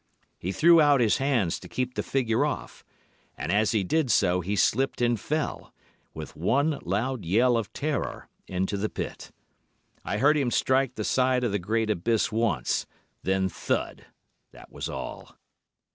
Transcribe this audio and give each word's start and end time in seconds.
He 0.39 0.51
threw 0.51 0.81
out 0.81 0.99
his 0.99 1.17
hands 1.17 1.59
to 1.59 1.69
keep 1.69 1.93
the 1.93 2.01
figure 2.01 2.43
off, 2.43 2.83
and, 3.37 3.51
as 3.51 3.71
he 3.71 3.83
did 3.83 4.09
so, 4.09 4.41
he 4.41 4.55
slipped, 4.55 4.99
and 4.99 5.19
fell, 5.19 5.75
with 6.15 6.35
one 6.35 6.79
loud 6.81 7.23
yell 7.23 7.55
of 7.55 7.71
terror, 7.71 8.27
into 8.47 8.77
the 8.77 8.89
pit. 8.89 9.29
I 10.03 10.17
heard 10.17 10.37
him 10.37 10.49
strike 10.49 10.95
the 10.95 11.03
side 11.03 11.43
of 11.43 11.51
the 11.51 11.59
great 11.59 11.91
abyss 11.91 12.31
once—then 12.31 13.47
thud—that 13.49 14.71
was 14.71 14.89
all! 14.89 15.37